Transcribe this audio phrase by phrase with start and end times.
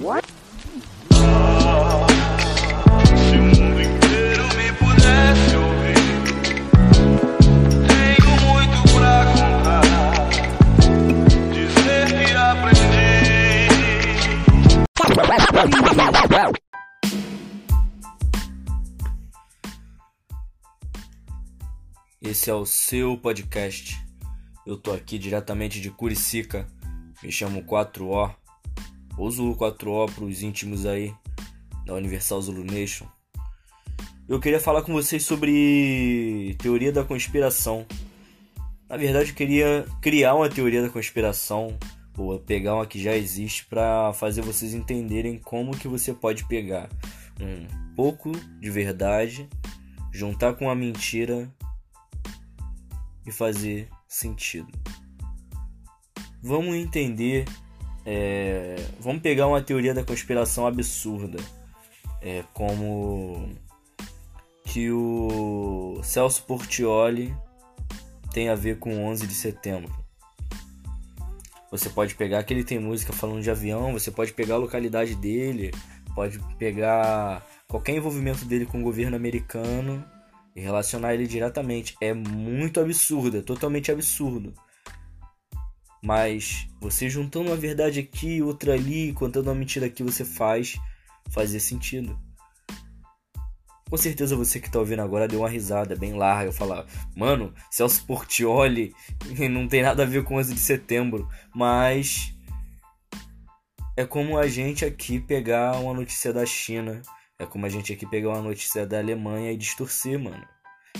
[0.00, 0.30] Aprendi.
[22.22, 24.02] Esse é o seu podcast.
[24.66, 26.66] Eu tô aqui diretamente de Curicica.
[27.22, 28.34] Me chamo 4O.
[29.20, 31.14] Ou Zulu 4O pros íntimos aí
[31.84, 33.06] da Universal Zulu Nation.
[34.26, 37.84] Eu queria falar com vocês sobre teoria da conspiração.
[38.88, 41.78] Na verdade, eu queria criar uma teoria da conspiração
[42.16, 46.88] ou pegar uma que já existe para fazer vocês entenderem como que você pode pegar
[47.38, 49.46] um pouco de verdade,
[50.10, 51.46] juntar com a mentira
[53.26, 54.72] e fazer sentido.
[56.42, 57.44] Vamos entender,
[58.04, 61.38] é, vamos pegar uma teoria da conspiração absurda,
[62.20, 63.50] é, como
[64.64, 67.34] que o Celso Portioli
[68.32, 69.92] tem a ver com 11 de setembro.
[71.70, 75.14] Você pode pegar que ele tem música falando de avião, você pode pegar a localidade
[75.14, 75.70] dele,
[76.14, 80.04] pode pegar qualquer envolvimento dele com o governo americano
[80.54, 81.96] e relacionar ele diretamente.
[82.00, 84.52] É muito absurdo, é totalmente absurdo.
[86.02, 90.78] Mas você juntando uma verdade aqui, outra ali, contando uma mentira aqui, você faz
[91.30, 92.18] fazer sentido.
[93.90, 98.06] Com certeza você que está ouvindo agora deu uma risada bem larga, falar, mano, Celso
[98.06, 98.94] Portioli
[99.50, 102.32] não tem nada a ver com 11 de setembro, mas
[103.96, 107.02] é como a gente aqui pegar uma notícia da China,
[107.36, 110.46] é como a gente aqui pegar uma notícia da Alemanha e distorcer, mano.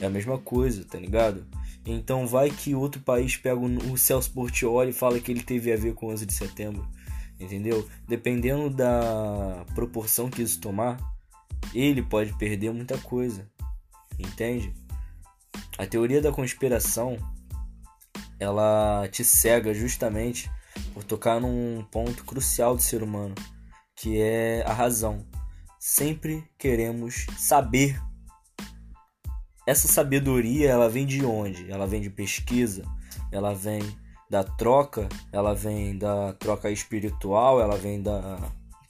[0.00, 1.46] É a mesma coisa, tá ligado?
[1.86, 5.76] Então vai que outro país pega o Celso Portioli e fala que ele teve a
[5.76, 6.88] ver com 11 de setembro,
[7.38, 7.86] entendeu?
[8.08, 10.98] Dependendo da proporção que isso tomar,
[11.74, 13.48] ele pode perder muita coisa,
[14.18, 14.72] entende?
[15.76, 17.18] A teoria da conspiração
[18.38, 20.50] ela te cega justamente
[20.92, 23.34] por tocar num ponto crucial do ser humano,
[23.96, 25.24] que é a razão.
[25.78, 28.00] Sempre queremos saber.
[29.66, 31.70] Essa sabedoria, ela vem de onde?
[31.70, 32.84] Ela vem de pesquisa,
[33.32, 33.80] ela vem
[34.28, 38.38] da troca, ela vem da troca espiritual, ela vem da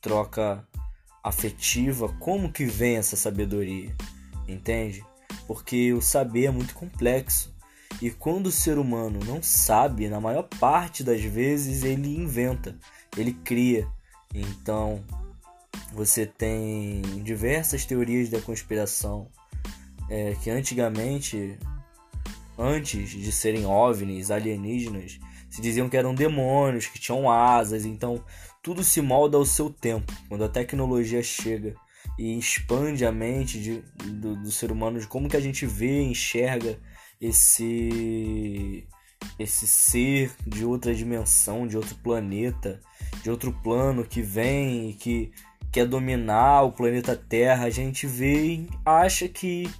[0.00, 0.64] troca
[1.24, 3.94] afetiva, como que vem essa sabedoria?
[4.46, 5.04] Entende?
[5.46, 7.52] Porque o saber é muito complexo.
[8.00, 12.76] E quando o ser humano não sabe, na maior parte das vezes ele inventa,
[13.16, 13.88] ele cria.
[14.32, 15.02] Então,
[15.92, 19.28] você tem diversas teorias da conspiração
[20.10, 21.56] é, que antigamente,
[22.58, 27.84] antes de serem ovnis, alienígenas, se diziam que eram demônios, que tinham asas.
[27.84, 28.22] Então,
[28.62, 30.12] tudo se molda ao seu tempo.
[30.28, 31.74] Quando a tecnologia chega
[32.18, 36.02] e expande a mente de, do, do ser humano, de como que a gente vê,
[36.02, 36.78] enxerga
[37.20, 38.86] esse
[39.38, 42.80] esse ser de outra dimensão, de outro planeta,
[43.22, 45.30] de outro plano que vem e que
[45.70, 49.70] quer dominar o planeta Terra, a gente vê e acha que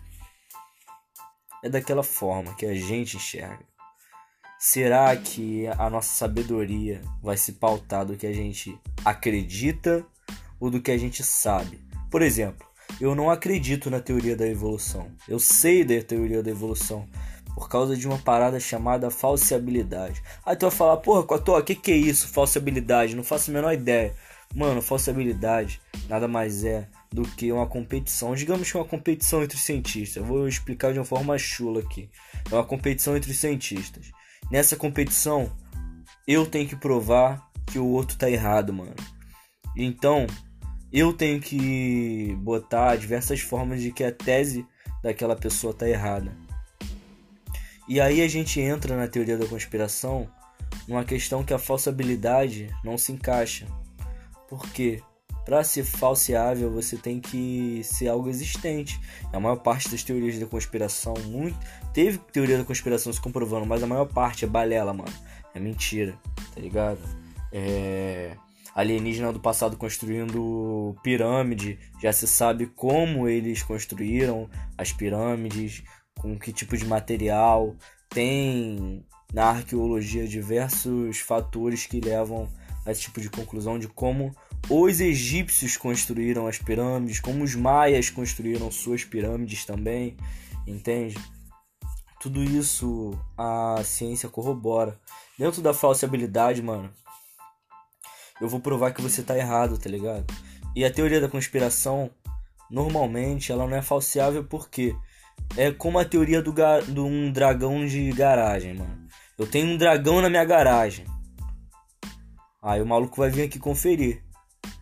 [1.62, 3.64] é daquela forma que a gente enxerga.
[4.58, 10.04] Será que a nossa sabedoria vai se pautar do que a gente acredita
[10.58, 11.80] ou do que a gente sabe?
[12.10, 12.66] Por exemplo,
[13.00, 15.10] eu não acredito na teoria da evolução.
[15.26, 17.08] Eu sei da teoria da evolução
[17.54, 20.22] por causa de uma parada chamada falseabilidade.
[20.44, 22.28] Aí tu vai falar, porra, Cotó, que, que é isso?
[22.28, 23.16] Falseabilidade?
[23.16, 24.14] Não faço a menor ideia.
[24.54, 28.34] Mano, falseabilidade nada mais é do que uma competição.
[28.34, 30.16] Digamos que é uma competição entre cientistas.
[30.16, 32.08] Eu vou explicar de uma forma chula aqui.
[32.50, 34.10] É uma competição entre cientistas.
[34.50, 35.52] Nessa competição,
[36.26, 38.94] eu tenho que provar que o outro tá errado, mano.
[39.76, 40.26] Então,
[40.92, 44.66] eu tenho que botar diversas formas de que a tese
[45.02, 46.36] daquela pessoa tá errada.
[47.88, 50.30] E aí a gente entra na teoria da conspiração
[50.86, 53.66] numa questão que a falsabilidade não se encaixa.
[54.48, 55.02] Por quê?
[55.44, 59.00] Para ser falseável, você tem que ser algo existente.
[59.32, 61.58] A maior parte das teorias da conspiração, muito
[61.92, 65.12] teve teoria da conspiração se comprovando, mas a maior parte é balela, mano.
[65.54, 66.16] É mentira,
[66.54, 67.00] tá ligado?
[67.52, 68.36] É
[68.74, 74.48] alienígena do passado construindo pirâmide, já se sabe como eles construíram
[74.78, 75.82] as pirâmides,
[76.18, 77.74] com que tipo de material.
[78.08, 82.48] Tem na arqueologia diversos fatores que levam
[82.84, 84.34] a esse tipo de conclusão de como
[84.68, 90.16] os egípcios construíram as pirâmides, como os maias construíram suas pirâmides também,
[90.66, 91.16] entende?
[92.20, 94.98] Tudo isso a ciência corrobora.
[95.38, 96.92] Dentro da falsibilidade, mano,
[98.40, 100.26] eu vou provar que você tá errado, tá ligado?
[100.74, 102.10] E a teoria da conspiração,
[102.70, 104.94] normalmente, ela não é falseável porque
[105.56, 109.08] é como a teoria do de um dragão de garagem, mano.
[109.38, 111.06] Eu tenho um dragão na minha garagem.
[112.62, 114.22] Aí o maluco vai vir aqui conferir.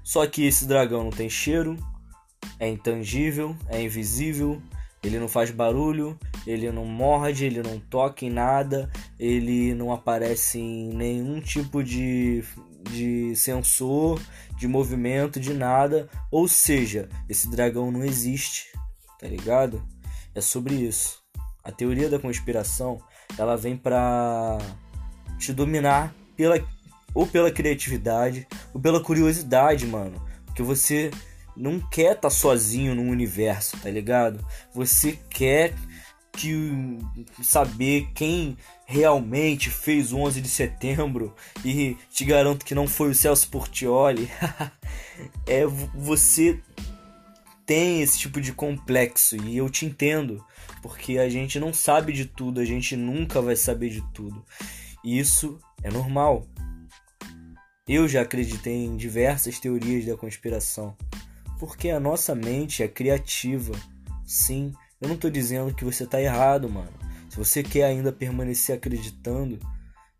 [0.09, 1.77] Só que esse dragão não tem cheiro,
[2.59, 4.59] é intangível, é invisível,
[5.05, 10.59] ele não faz barulho, ele não morde, ele não toca em nada, ele não aparece
[10.59, 12.43] em nenhum tipo de,
[12.91, 14.19] de sensor,
[14.57, 16.09] de movimento, de nada.
[16.31, 18.73] Ou seja, esse dragão não existe,
[19.19, 19.87] tá ligado?
[20.35, 21.23] É sobre isso.
[21.63, 22.99] A teoria da conspiração,
[23.37, 24.57] ela vem pra
[25.39, 26.59] te dominar pela
[27.15, 30.23] ou pela criatividade, ou pela curiosidade, mano.
[30.47, 31.11] Porque você
[31.57, 34.45] não quer estar tá sozinho no universo, tá ligado?
[34.73, 35.75] Você quer
[36.33, 36.99] que
[37.43, 38.57] saber quem
[38.87, 41.35] realmente fez o 11 de setembro
[41.65, 44.31] e te garanto que não foi o Celso Portioli.
[45.47, 46.61] é você
[47.67, 50.43] tem esse tipo de complexo e eu te entendo,
[50.81, 54.45] porque a gente não sabe de tudo, a gente nunca vai saber de tudo.
[55.05, 56.47] E isso é normal.
[57.88, 60.94] Eu já acreditei em diversas teorias da conspiração,
[61.58, 63.73] porque a nossa mente é criativa.
[64.26, 66.93] Sim, eu não estou dizendo que você está errado, mano.
[67.31, 69.58] Se você quer ainda permanecer acreditando,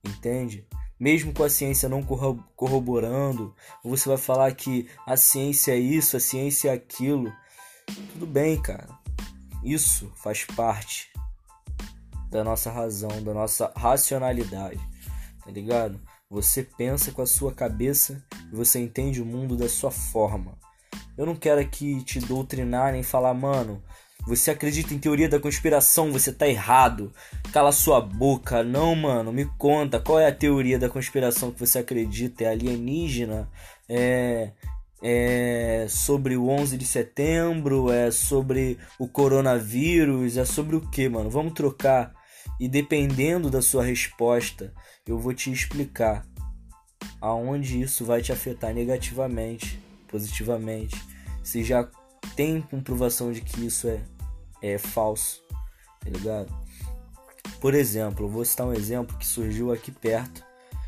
[0.03, 0.67] entende?
[0.99, 3.55] Mesmo com a ciência não corroborando,
[3.85, 7.31] você vai falar que a ciência é isso, a ciência é aquilo.
[8.15, 8.89] Tudo bem, cara.
[9.63, 11.11] Isso faz parte
[12.31, 14.81] da nossa razão, da nossa racionalidade,
[15.45, 16.01] tá ligado?
[16.31, 18.23] Você pensa com a sua cabeça
[18.53, 20.59] e você entende o mundo da sua forma.
[21.17, 23.83] Eu não quero aqui te doutrinar nem falar, mano,
[24.27, 27.13] você acredita em teoria da conspiração, você tá errado.
[27.53, 28.63] Cala sua boca.
[28.63, 32.45] Não, mano, me conta, qual é a teoria da conspiração que você acredita?
[32.45, 33.49] É alienígena?
[33.89, 34.53] É
[35.01, 41.31] é sobre o 11 de setembro, é sobre o coronavírus, é sobre o que, mano?
[41.31, 42.13] Vamos trocar.
[42.59, 44.73] E dependendo da sua resposta,
[45.07, 46.27] eu vou te explicar
[47.21, 49.79] aonde isso vai te afetar negativamente,
[50.09, 50.97] positivamente.
[51.43, 51.89] Se já
[52.35, 54.01] tem comprovação de que isso é,
[54.63, 55.43] é falso,
[56.01, 56.53] tá ligado?
[57.61, 60.45] Por exemplo, vou citar um exemplo que surgiu aqui perto,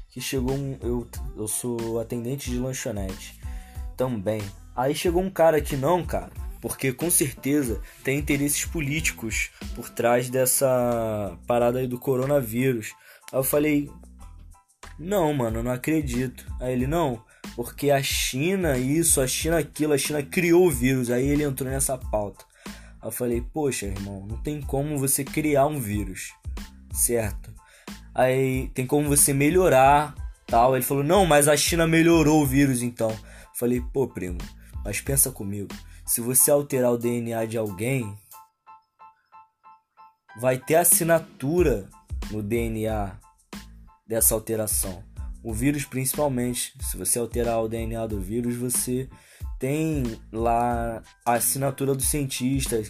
[0.08, 3.40] que chegou um, eu, eu sou atendente de lanchonete
[3.96, 4.42] também.
[4.74, 10.28] Aí chegou um cara que não, cara, porque com certeza tem interesses políticos por trás
[10.28, 12.92] dessa parada aí do coronavírus.
[13.32, 13.90] Aí eu falei,
[14.98, 16.44] não, mano, não acredito.
[16.60, 17.22] Aí ele, não,
[17.56, 21.10] porque a China isso, a China aquilo, a China criou o vírus.
[21.10, 22.44] Aí ele entrou nessa pauta.
[23.00, 26.34] Aí eu falei, poxa, irmão, não tem como você criar um vírus,
[26.92, 27.50] certo?
[28.14, 30.14] Aí tem como você melhorar,
[30.46, 30.76] tal.
[30.76, 33.10] Ele falou, não, mas a China melhorou o vírus então.
[33.10, 33.18] Eu
[33.54, 34.38] falei, pô, primo,
[34.84, 35.74] mas pensa comigo.
[36.06, 38.16] Se você alterar o DNA de alguém,
[40.40, 41.88] vai ter assinatura
[42.30, 43.18] no DNA
[44.06, 45.04] dessa alteração.
[45.42, 49.08] O vírus, principalmente, se você alterar o DNA do vírus, você
[49.58, 52.80] tem lá a assinatura do cientista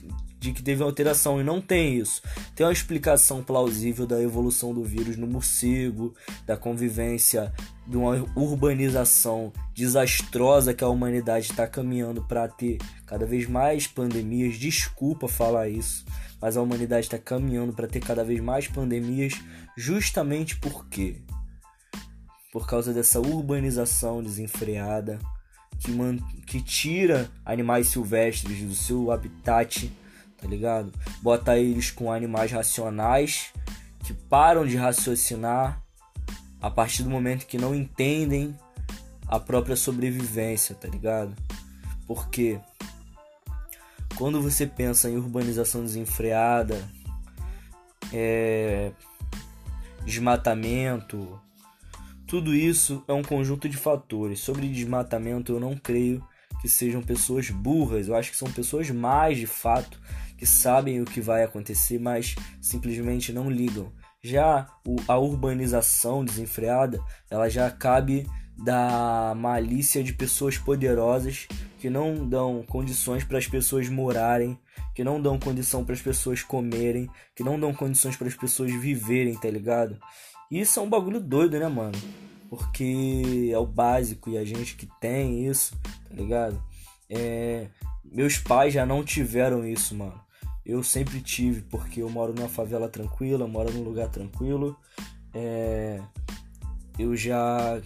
[0.40, 2.22] de que teve alteração e não tem isso.
[2.56, 6.14] Tem uma explicação plausível da evolução do vírus no morcego,
[6.46, 7.52] da convivência,
[7.86, 14.56] de uma urbanização desastrosa que a humanidade está caminhando para ter cada vez mais pandemias.
[14.56, 16.06] Desculpa falar isso,
[16.40, 19.34] mas a humanidade está caminhando para ter cada vez mais pandemias,
[19.76, 21.16] justamente porque
[22.50, 25.18] por causa dessa urbanização desenfreada
[25.78, 26.16] que, man
[26.46, 29.90] que tira animais silvestres do seu habitat,
[30.40, 30.92] tá ligado?
[31.22, 33.52] Bota eles com animais racionais
[34.04, 35.82] que param de raciocinar
[36.60, 38.56] a partir do momento que não entendem
[39.26, 41.34] a própria sobrevivência, tá ligado?
[42.06, 42.58] Porque
[44.16, 46.76] quando você pensa em urbanização desenfreada,
[48.12, 48.92] é,
[50.04, 51.40] desmatamento,
[52.26, 54.40] tudo isso é um conjunto de fatores.
[54.40, 56.24] Sobre desmatamento, eu não creio
[56.60, 60.00] que sejam pessoas burras, eu acho que são pessoas mais de fato
[60.40, 63.92] que sabem o que vai acontecer, mas simplesmente não ligam.
[64.22, 64.66] Já
[65.06, 66.98] a urbanização desenfreada,
[67.30, 71.46] ela já cabe da malícia de pessoas poderosas
[71.78, 74.58] que não dão condições para as pessoas morarem,
[74.94, 78.72] que não dão condição para as pessoas comerem, que não dão condições para as pessoas
[78.72, 79.98] viverem, tá ligado?
[80.50, 81.98] Isso é um bagulho doido, né, mano?
[82.48, 85.78] Porque é o básico e a gente que tem isso,
[86.08, 86.62] tá ligado?
[87.10, 87.66] É...
[88.02, 90.18] Meus pais já não tiveram isso, mano.
[90.70, 94.76] Eu sempre tive, porque eu moro numa favela tranquila, moro num lugar tranquilo.
[95.34, 96.00] É...
[96.96, 97.82] Eu já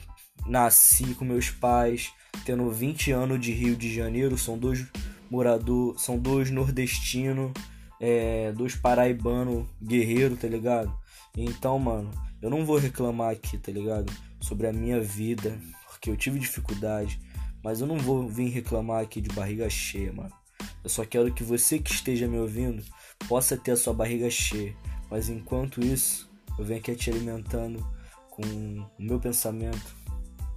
[0.47, 2.13] nasci com meus pais,
[2.45, 4.85] tendo 20 anos de Rio de Janeiro, são dois
[5.31, 7.53] morador, são dois nordestinos,
[7.99, 10.95] é, dois paraibano guerreiro, tá ligado?
[11.35, 12.11] Então, mano,
[12.43, 14.13] eu não vou reclamar aqui, tá ligado?
[14.43, 17.19] Sobre a minha vida, porque eu tive dificuldade,
[17.63, 20.44] mas eu não vou vir reclamar aqui de barriga cheia, mano.
[20.85, 22.85] Eu só quero que você que esteja me ouvindo
[23.27, 24.77] possa ter a sua barriga cheia,
[25.11, 27.85] mas enquanto isso, eu venho aqui te alimentando
[28.31, 29.97] com o meu pensamento,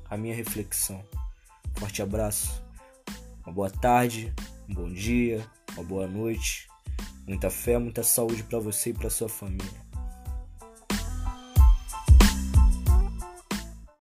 [0.10, 1.02] a minha reflexão.
[1.78, 2.62] Forte abraço,
[3.46, 4.34] uma boa tarde,
[4.68, 6.68] um bom dia, uma boa noite,
[7.26, 9.87] muita fé, muita saúde para você e para sua família.